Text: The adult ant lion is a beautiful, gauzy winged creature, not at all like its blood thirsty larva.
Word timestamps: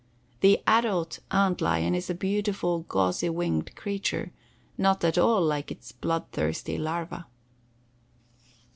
The 0.39 0.59
adult 0.65 1.19
ant 1.29 1.61
lion 1.61 1.93
is 1.93 2.09
a 2.09 2.15
beautiful, 2.15 2.79
gauzy 2.89 3.29
winged 3.29 3.75
creature, 3.75 4.31
not 4.75 5.03
at 5.03 5.15
all 5.15 5.43
like 5.45 5.69
its 5.69 5.91
blood 5.91 6.25
thirsty 6.31 6.75
larva. 6.79 7.27